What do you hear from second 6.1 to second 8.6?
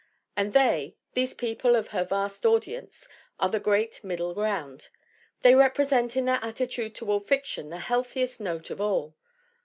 in their attitude toward fiction the healthiest